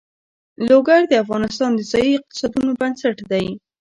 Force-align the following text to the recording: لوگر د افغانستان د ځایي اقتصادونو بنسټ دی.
لوگر 0.69 1.01
د 1.07 1.13
افغانستان 1.23 1.71
د 1.75 1.81
ځایي 1.91 2.11
اقتصادونو 2.17 2.71
بنسټ 2.79 3.17
دی. 3.31 3.45